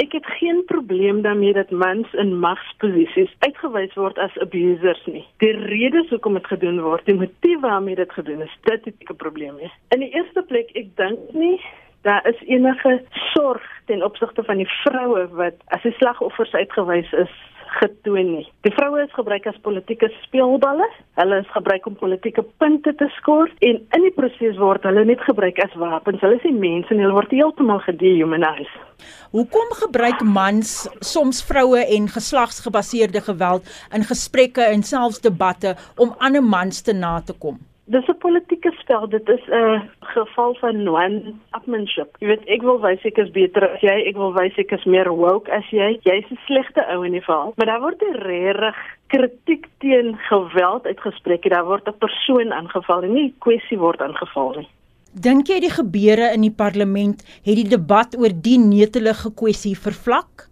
[0.00, 5.26] Ek het geen probleem daarmee dat mans in magsposisies uitgewys word as abusers nie.
[5.44, 9.16] Die redes hoekom dit gedoen word, die motief waarmee dit gedoen is, dit ek 'n
[9.16, 9.70] probleem mee.
[9.92, 11.60] In die eerste plek, ek dink nie
[12.02, 17.32] daar is enige sorg ten opsigte van die vroue wat as die slagoffers uitgewys is
[17.66, 18.48] getoon nie.
[18.60, 20.88] Die vroue is gebruik as politieke speelballe.
[21.14, 25.20] Hulle is gebruik om politieke punte te skoor en in die proses word hulle net
[25.20, 26.20] gebruik as wapens.
[26.20, 28.89] Hulle is nie mense nie, hulle word heeltemal gedehumaniseer.
[29.30, 33.62] Hoekom gebruik mans soms vroue en geslagsgebaseerde geweld
[33.94, 37.58] in gesprekke en selfs debatte om ander mans te na te kom?
[37.90, 39.08] Dis 'n politieke spel.
[39.08, 42.16] Dit is 'n geval van one-upmanship.
[42.18, 44.84] Jy weet, ek wil wys ek is beter as jy, ek wil wys ek is
[44.84, 45.98] meer woke as jy.
[46.02, 47.52] Jy's 'n slegte ou in die geval.
[47.56, 51.50] Maar daar word regtig kritiek teen geweld uitgespreek.
[51.50, 54.68] Daar word 'n persoon aangeval en nie 'n kwessie word aangeval nie.
[55.10, 60.46] Dink jy die gebeure in die parlement het die debat oor die netelige kwessie vervlak?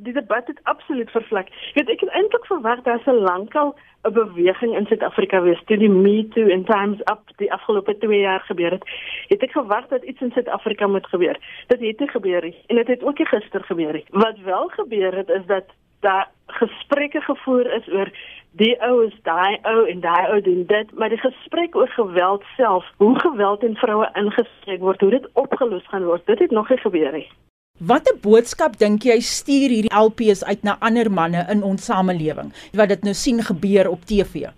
[0.00, 1.50] Die debat het absoluut vervlak.
[1.74, 3.76] Jy weet, ek het eintlik verwag daar's 'n lankal
[4.08, 8.20] 'n beweging in Suid-Afrika wees toe die Me Too en Times Up die afgelope 2
[8.20, 8.84] jaar gebeur het.
[9.28, 11.36] Het ek gewag dat iets in Suid-Afrika moet gebeur.
[11.66, 14.04] Dit het nie gebeur nie en dit het ook nie gister gebeur nie.
[14.10, 15.64] Wat wel gebeur het is dat
[16.00, 18.10] daar gesprekke gevoer is oor
[18.60, 22.44] die ou is daai ou en daai ou doen dit, maar die gesprek oor geweld
[22.56, 26.68] self, hoe geweld teen vroue ingespreek word, hoe dit opgelos gaan word, dit het nog
[26.68, 27.28] nie gebeur nie.
[27.80, 32.92] Watter boodskap dink jy stuur hierdie LPs uit na ander manne in ons samelewing wat
[32.92, 34.50] dit nou sien gebeur op TV?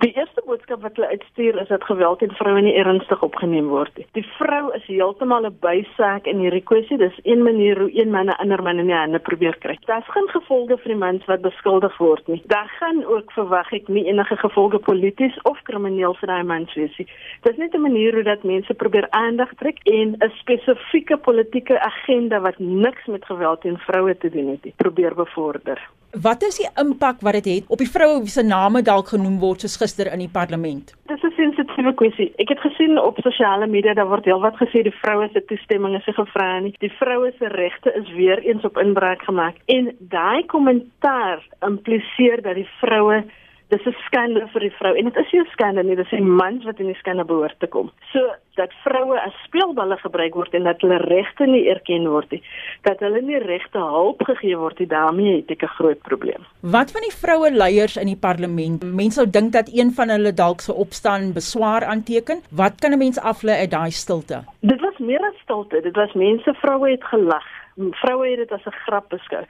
[0.00, 3.98] Die eerste boodskap wat hulle uitstuur is dat geweld teen vroue nie ernstig opgeneem word
[4.00, 4.06] nie.
[4.16, 6.96] Die vrou is heeltemal 'n bysaak in hierdie kwessie.
[6.96, 9.76] Dis een manier hoe een man 'n ander man in die hande probeer kry.
[9.84, 12.42] Daar's geen gevolge vir die mens wat beskuldig word nie.
[12.46, 16.98] Daar gaan ook verwag ek nie enige gevolge polities of krimineel vir daai mens wees
[16.98, 17.08] nie.
[17.42, 22.40] Dis net 'n manier hoe dat mense probeer aandag trek en 'n spesifieke politieke agenda
[22.40, 25.90] wat niks met geweld teen vroue te doen het probeer bevorder.
[26.10, 29.36] Wat is die impak wat dit het, het op die vroue se name dalk genoem
[29.38, 30.90] word soos gister in die parlement?
[31.06, 32.32] Dis 'n sensitiewe kwessie.
[32.36, 36.14] Ek het gesien op sosiale media daar word heelwat gesê die vroue se toestemming is
[36.14, 36.74] gevra nie.
[36.78, 39.54] Die vroue se regte is weer eens op inbraak gemaak.
[39.66, 43.24] En daai kommentaar impliseer dat die vroue
[43.70, 46.36] dis 'n skande vir die vrou en dit is nie 'n skande nie, dis 'n
[46.42, 47.90] mans wat in die skande behoort te kom.
[48.12, 48.20] So
[48.56, 52.42] dat vroue as speelballe gebruik word en dat hulle regte nie erken word nie,
[52.82, 56.42] dat hulle nie regte hulp gegee word nie, daarmee het ek 'n groot probleem.
[56.60, 58.84] Wat van die vroue leiers in die parlement?
[58.84, 62.42] Mense sou dink dat een van hulle dalk sou opstaan en beswaar aanteken.
[62.50, 64.44] Wat kan 'n mens aflei uit daai stilte?
[64.60, 67.46] Dit was meer as stilte, dit was mense vroue het gelag.
[67.76, 69.44] Vroue het dit as 'n grap beskou.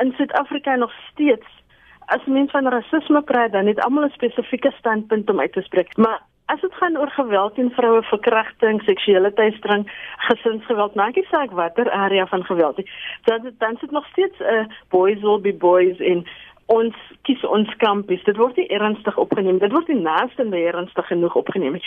[0.00, 1.57] In Suid-Afrika nog steeds
[2.08, 5.96] as mens van rasisme praat, dan het almal 'n spesifieke standpunt om uit te spreek.
[5.96, 9.84] Maar as dit gaan oor geweld teen vroue, verkrachting, seksuele teistering,
[10.16, 12.90] gesinsgeweld, maak nie saak watter area van geweld nie.
[13.22, 16.26] Dan dan sit nog steeds 'n uh, boys will be boys in
[16.72, 16.96] ons
[17.26, 18.22] kies ons kampies.
[18.28, 19.60] Dit word nie ernstig opgeneem.
[19.62, 21.84] Dit word nie naaste by ernstig genoeg opgeneem nie.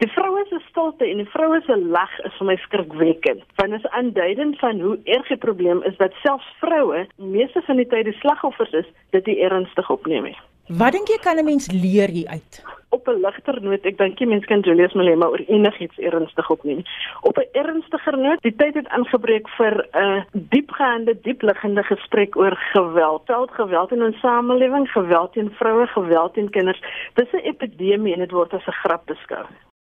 [0.00, 3.44] Die vroue se stilte en die vroue se lag is vir my skrikwekkend.
[3.60, 7.80] Want dit is aanduidend van hoe erg die probleem is dat selfs vroue, meeste van
[7.80, 10.36] die tyd die slagoffers is, dit nie ernstig opneem nie.
[10.80, 12.62] Wat dink jy kan 'n mens leer hier uit?
[12.90, 16.82] Op 'n ligter noot, ek dink jy mens kan Julius Malema oor enigiets ernstig opneem.
[17.22, 22.56] Op 'n ernstiger noot, die tyd het aangebreek vir 'n uh, diepgaande, diepliggende gesprek oor
[22.72, 23.22] geweld.
[23.26, 26.82] Veld geweld in ons samelewing, geweld teen vroue, geweld teen kinders.
[27.14, 29.46] Dis 'n epidemie en dit word as 'n grap beskou.